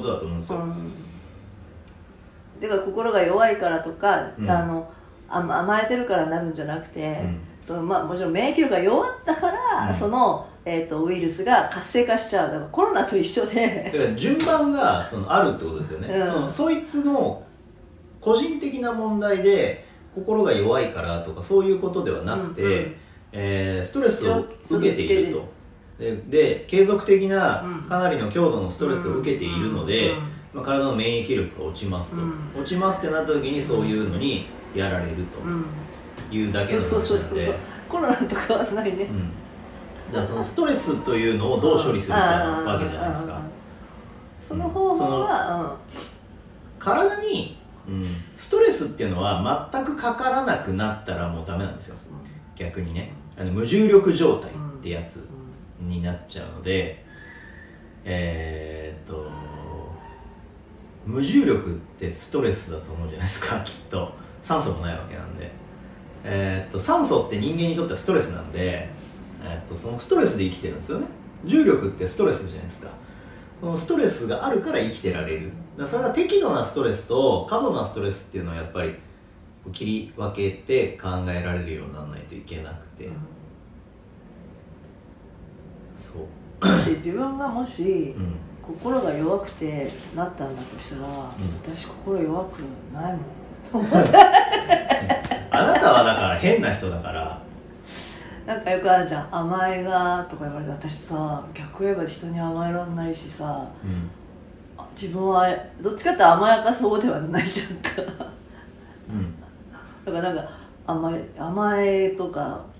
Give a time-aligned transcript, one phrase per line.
[0.00, 0.92] ことだと思うんですよ、うん。
[2.60, 4.50] だから心が弱いからとか、うん。
[4.50, 4.90] あの
[5.28, 7.40] 甘甘えてるからなるんじゃなくて、うん。
[7.60, 9.94] そのまあ、もちろん免疫力が弱ったから、うん。
[9.94, 12.50] その、えー、とウイルスが活性化しちゃう。
[12.50, 16.26] だからコロナと一緒だでから順番がそのあるってことですよね、うん。
[16.26, 17.42] そのそいつの
[18.20, 22.96] 個人的な問題で心が弱いからとかそういうことではなくて、うんうん。
[23.32, 25.59] えーストレスを受けていると
[26.00, 27.82] でで継続的なうん。
[27.82, 30.18] かなりの強度のストレスを受けているので、うん。
[30.54, 32.32] まあ、体の免疫力が落ちますと、うん。
[32.58, 35.26] 落ちますってなった時にそういうのにやられるうん。
[36.30, 37.44] というだけのそうそう話なんで。
[37.44, 39.30] そうそうコロナと変わらないね、うん。
[40.10, 43.42] だからそのストレスというのをどう処理するかなわけじゃないですか。
[44.38, 45.76] その方法は、
[46.78, 48.04] 体に、うん、
[48.36, 51.96] ストレスっていうのは全くかからなくなったらもうダメなんですよ。
[52.56, 53.12] 逆にね。
[53.36, 55.16] あの無重力状態ってやつ。
[55.16, 55.39] うん
[55.80, 57.04] になっちゃうので
[58.04, 59.30] えー、っと
[61.06, 64.12] 無重力ってストレスだと思うじゃないですか きっと。
[64.42, 65.50] 酸素もないわけなんで。
[66.24, 68.88] えー、っと酸素って人間にとってはストレスなんで、
[69.42, 71.06] えーっとそのストレスで生きてるんですよね。
[71.44, 72.90] 重力ってストレスじゃないですか。
[73.60, 75.46] そのストレスがあるから生きてられる。
[75.46, 78.94] だからそれは適度なストレスと過度なストレスっていうのはやっぱり
[79.72, 83.14] 切り分けて考えられるようにならないといけなくて、そう
[86.86, 88.34] で自分がもしうん。
[88.62, 91.08] 心が弱くてなったんだとしたら、
[91.62, 92.60] 私心弱く
[92.92, 93.18] ない
[93.72, 93.84] もん。
[95.50, 97.40] あなたはだから変な人だから。
[98.46, 104.10] なんかよくあるじゃん甘えがとか言われて私さ逆言えば人に甘えらんないしさうん。
[104.78, 105.46] あ自分は
[105.80, 108.24] どっちかって甘やかす方ではないじゃんか。
[109.08, 109.34] うん。
[110.04, 110.50] だからなんか
[110.86, 112.79] 甘え甘えとかこ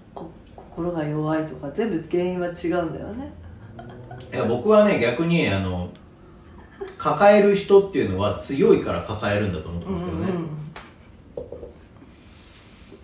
[0.71, 3.33] 心が弱いとか全部原因は違うんだよね。
[4.33, 5.89] いや僕はね逆にあの
[6.97, 10.29] 抱える人っていうのは強いから抱えるんだと思ってますけどね、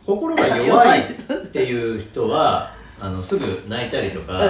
[0.05, 4.49] 心が弱いっていう人はあのすぐ泣いたりと うんか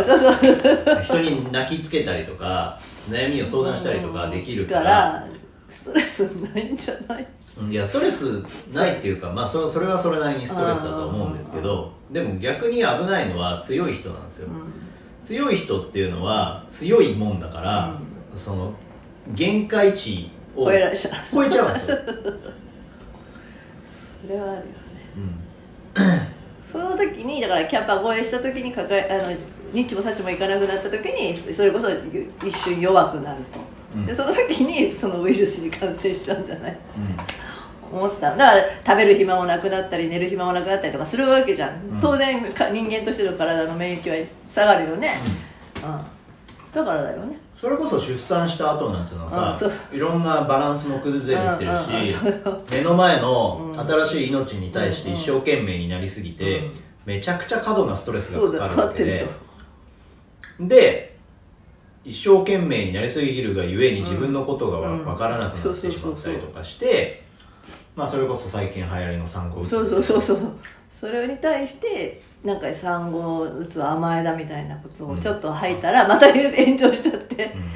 [1.03, 2.79] 人に泣きつけたりとか
[3.09, 5.27] 悩みを相談したりとかできるか、からら
[5.69, 6.21] ストレス
[6.55, 7.23] ないんじゃない？
[7.23, 7.27] うん
[7.71, 8.43] いやストレス
[8.75, 14.49] ないっていうか、まあ、そそれはそれなりにストレスだと思うんですけどでも逆に危ないのは強い人なんですよ、
[15.23, 17.99] 強い人っていうのは強いもんだから、
[18.35, 18.73] その
[19.35, 21.17] 限界値を超えちゃ
[21.67, 21.71] う。
[21.71, 21.97] んですよ、
[24.27, 24.67] それはあるよね。
[25.17, 26.03] うん。
[26.63, 29.33] その時にだからキャンパー越えした時に抱えあの
[29.73, 31.89] ニッチもサッチもいかなくなった時にそれこそ
[32.47, 33.59] 一瞬弱くなると、
[33.95, 34.07] うん。
[34.07, 36.71] でその時にそのウイルスに感染しちゃうんじゃない？
[36.73, 37.17] うん
[37.93, 42.01] 思っただから食べる暇もなくなったり寝る暇もなくなったりとかするわけじゃん、うん。
[42.01, 45.17] 当然か人間としての体の免疫は下がるよね、
[45.77, 46.75] うん。
[46.75, 47.39] だからだよね。
[47.57, 52.17] それこそ出産した後なんていうのはさいろんなバランスも崩れてるうんうんうんし
[52.71, 53.81] 目の前のうん。
[53.81, 56.73] 新しい命に対して一生懸命になりすぎてうん。
[57.07, 59.27] めちゃくちゃ過度なストレスがかかるわけで。
[60.61, 61.17] で
[62.05, 67.25] 一生懸命になりすぎるがゆえに自分のことが分からなくなってしまったりとかして
[67.97, 69.71] まあそれこそ最近流行りの産後うつ。
[69.71, 70.39] そうそうそうそう。
[70.89, 77.71] それに対してなんか産後うつは甘えだみたいなことをちょっと吐いたらまた炎上しちゃって、うん。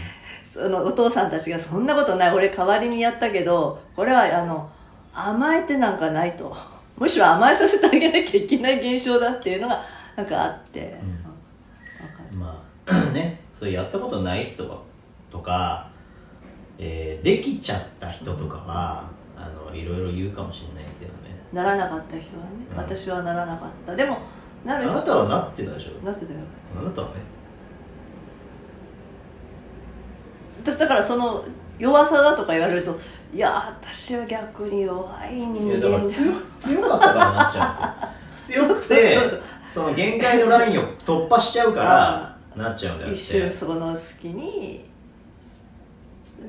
[0.44, 2.34] そのお父さんたちがそんなことない。
[2.34, 4.70] 俺代わりにやったけどこれはあの
[5.14, 6.54] 甘えてなんかないと。
[6.98, 9.82] むしろ甘えさせてあげなきゃいけない現象だっていうのが
[10.16, 10.84] なんかあって、ん。
[10.84, 10.98] わか
[12.30, 13.40] るまあ ね。
[13.58, 14.84] それやったことない人
[15.30, 15.90] とか、
[16.78, 19.19] えーできちゃった人とかはあ
[19.70, 21.14] のいろいろ言うかもしれないですよね。
[21.52, 22.76] ならなかった人はね、うん。
[22.76, 23.96] 私はならなかった。
[23.96, 24.18] でも
[24.64, 26.38] なある人なたはなってたでしょなってたよ。
[26.78, 27.14] あなたはね？
[30.62, 31.44] 私だからその
[31.78, 32.98] 弱さだとか言われると
[33.32, 39.00] いや私は逆に弱い人いやだから間強強かったからなっちゃうんですよ。
[39.16, 39.40] 強くて
[39.72, 43.18] その限界のラインを突破しちゃうからなっちゃうんだよって。
[43.18, 44.84] 一瞬その隙に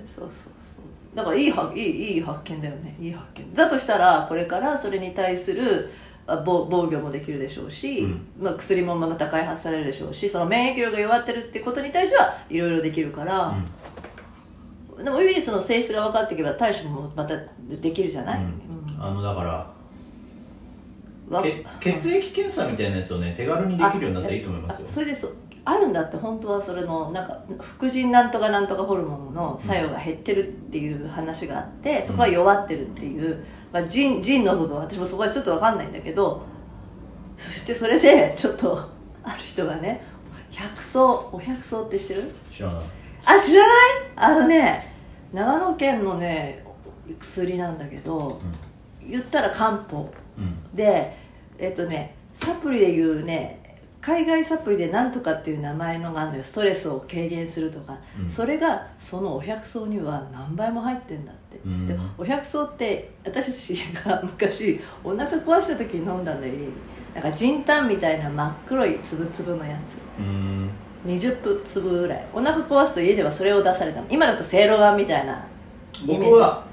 [0.06, 2.96] そうそうそうだからいいはいいいい発見だよね。
[3.00, 3.54] いい発見。
[3.54, 5.90] だとしたらこれからそれに対する
[6.28, 8.28] あ防防御もできるでしょうし、うん。
[8.40, 13.54] まあ、薬もまた開発されるでしょうしその免疫力が弱ってるってことに対してはいろいろできるから、
[14.98, 17.36] でもウイルスの性質が分かっていけば対処もまた
[17.68, 18.46] できるじゃない、うん。
[18.46, 19.04] うん。
[19.04, 21.42] あのだから
[21.80, 24.86] 血液検査みたいなやつをね手軽にできるようになったらいいと思いますよ。
[24.88, 36.42] あそれでそうあるんだって本当はそれのなんか副腎なんとかなんとかホルモンの作用が減ってるっていう話があってそこは弱ってるっていう、まあ、腎腎の部分私もそこはちょっと分かんないんだけど
[37.38, 38.90] そしてそれでちょっと
[39.24, 40.04] ある人がね
[40.50, 42.24] 百草お百草って知ってる？
[42.52, 42.84] 知らない。
[43.26, 43.78] あ知らない？
[44.16, 44.94] あのね
[45.32, 46.66] 長野県のね
[47.20, 48.42] 薬なんだけど
[49.08, 50.44] 言ったら漢方うん。
[50.44, 51.16] うんで
[51.60, 53.61] えっとねサプリでいうね
[54.02, 56.44] 海外サプリでなんとかっていう名前のがあるのよ。
[56.44, 58.30] ストレスを軽減するとか、うん。
[58.30, 61.88] それがそのお百草には何倍も入ってんだって、うん。
[61.88, 66.54] でお百草って私たちが昔お腹壊した時に飲んだんだよ
[67.14, 70.00] なんかジンタンみたいな真っ黒いつぶつぶのやつ。
[70.18, 70.70] うん。
[71.06, 72.28] 20粒ぐらい。
[72.34, 74.08] お腹壊すと家ではそれを出されたの。
[74.10, 75.46] 今だとせいろがんみたいな
[76.08, 76.64] 僕は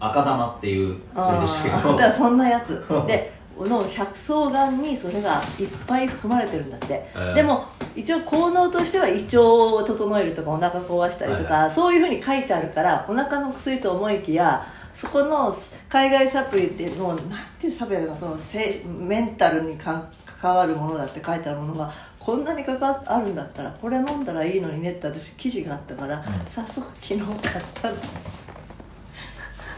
[0.00, 1.92] 赤玉っていう薬でしたけど。
[1.92, 2.84] だからそんなやつ。
[3.06, 15.52] でこの百草丸にそれがいっぱい含まれてるんだって、えーでも一応効能としては胃腸を整えるとかお腹壊したりとか、はいそういうふうに書いてあるからお腹の薬と思いきやそこの
[15.88, 17.28] 海外サプリっていうのなん
[17.60, 26.22] ていうサプリだかその精メンタルにか関わるものだって書いてあるものがこんなに関わあるんだったらこれ飲んだらいいのにねって私記事があったから、ん。
[26.48, 27.96] 早速昨日買ったの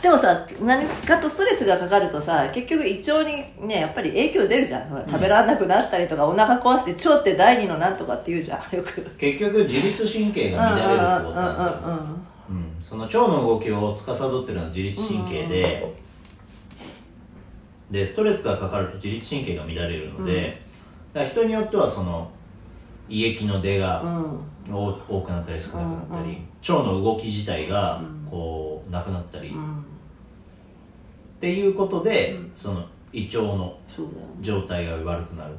[0.04, 5.06] でもさ何かとストレスがかかるとさ結局胃腸にねやっぱり影響出るじゃん。
[5.08, 8.58] 食べられなくなったりとか、お腹壊して腸って第二のなんとかって言うじゃん。
[8.76, 9.00] よく。
[9.16, 15.94] 結局自律神経が乱れるってことなんでその腸の動きを司ってるのは自律神経で、
[17.90, 20.60] でストレスがかかると自律神経が乱れるので、
[21.14, 22.30] だから人によってはその
[23.08, 24.40] 胃液の出がうん。
[24.70, 28.28] 多多くなったり少なくなったり、うん腸の動き自体がうん。
[28.30, 29.84] こうなくなったり、っうん
[31.44, 32.52] ていうことで、うん。
[32.58, 33.76] その胃腸の
[34.40, 35.54] 状態が悪くなる。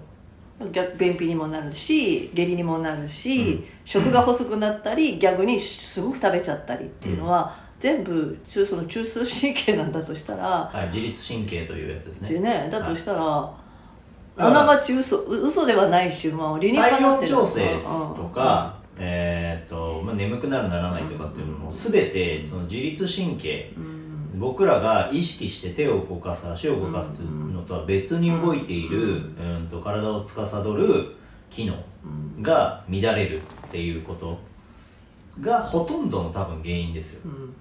[0.72, 3.64] 逆便秘にもなるし下痢にもなるし、うん。
[3.84, 10.44] 食が細くなったり逆にすごく食べちゃったりっていうのは、全部中その中枢神経なんだとしたら、
[10.74, 12.40] はい、自律神経というやつですね。
[12.40, 12.70] ね。
[12.72, 13.58] だとしたら、は
[14.38, 17.78] あながち嘘う嘘ではないし、まあ、理にかなってる調整
[18.18, 23.95] とか、えーっとまあ、眠くなるならないとかっていうのも全てその自律神経うん、うん
[24.38, 31.16] 僕らが意識して手を動かす足を動かすいうのとは別に動いている、うん、と体を司る
[31.50, 32.42] 機能うん。
[32.42, 33.42] が乱れるっ
[33.72, 34.38] ていうこと
[35.42, 37.22] がほとんどの多分原因ですよ。
[37.26, 37.56] うん。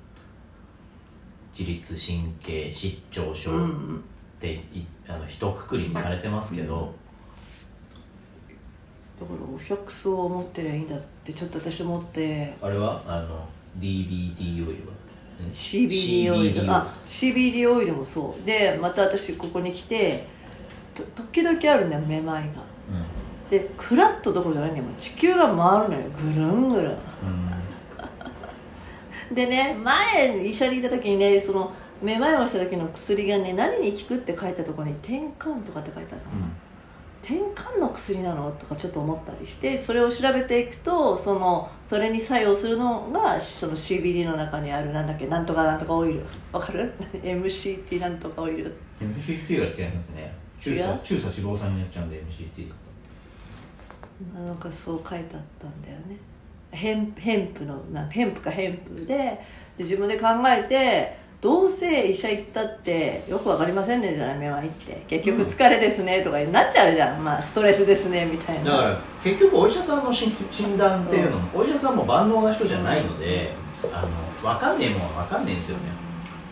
[1.57, 4.05] 自律神経失調症っうん。
[4.41, 6.93] ていあの一括りにされてますけど、
[9.19, 12.55] だからお百草を持ってりゃいいんだってちょっと私思って。
[12.61, 13.01] あれは？
[13.07, 13.49] あの
[13.81, 14.73] オイルは？
[15.53, 18.47] CBD オイルあ CBD オイルもそう。
[18.47, 20.27] でまた私ここに来て
[20.95, 22.63] と時々あるんだよめまいが。
[23.51, 24.87] でクラッとどころじゃないんだよ。
[24.97, 26.11] 地球が回るのよ。
[26.11, 26.93] ぐるんぐるん。
[26.93, 26.97] うん。
[29.35, 31.73] でね前医者にいた時にねその
[32.03, 36.33] めまいをした時の薬がね何に効くって書いたところに転換とかって書いてあったの、
[37.25, 38.51] 転換の薬なの？
[38.53, 46.23] とかちょっと思ったりしてそれを調べていくとそのそれに作用するのがその CBD の中にあるなんだっけなんとかなんとかオイル。
[46.53, 46.93] わかる
[47.23, 48.77] ?MCT なんとかオイル。
[49.01, 50.35] MCT が違いますね。
[50.61, 50.83] 中違う？
[50.83, 52.71] 鎖中鎖脂肪酸になっちゃうんで MCT
[54.47, 56.17] なんかそう書いてあったんだよね。
[56.73, 59.39] ヘンヘンプのなヘンプかヘンプでで
[59.79, 65.05] 自分で考えてどうせ医者行ったってよくわかりませんねじゃないめまいって。
[65.07, 68.71] 結局疲れですねとかになっちゃうじゃん、まあストレスですねみたいな。
[68.71, 73.51] だから結局お医者さんの診診断っていうのも、お医者さんも万能な人じゃないので、
[73.93, 74.09] あの
[74.53, 75.83] 分かんねえもんは分かんねえんですよね。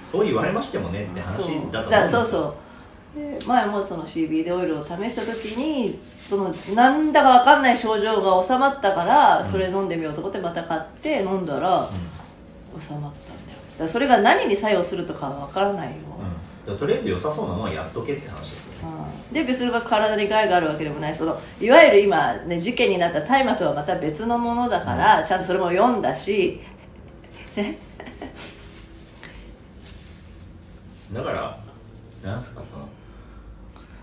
[0.04, 1.38] そう言われましてもねって話
[1.72, 2.04] だと思う。
[2.04, 2.54] んそうそ
[3.16, 3.18] う。
[3.18, 11.88] で前もその CBD オイルを試した時にそのなんだかわかんない症状が収まったからそれ飲んでみようと思ってまた買って飲んだら
[12.78, 13.00] 収まった。
[13.00, 13.31] んだよだか
[13.82, 15.94] らそれが何に作用するとかはわからないよ、
[16.66, 16.78] うん。
[16.78, 18.96] とりあえず良さそうなのはやっとけって話ですよね。
[19.28, 19.34] うん。
[19.34, 26.60] で別にそれが体に害があるわけでもないそのいわゆる今、ね、事件になった大麻とはまた別のものだから、ちゃんとそれも読んだし
[31.12, 31.58] だから
[32.22, 32.88] なんすかその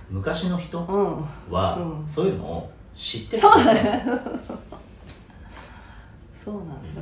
[0.09, 1.53] 昔の人うん。
[1.53, 1.85] はそう。
[2.07, 3.73] そういうのを知ってそうただ。
[3.73, 4.01] よ
[6.33, 7.01] そうなんだ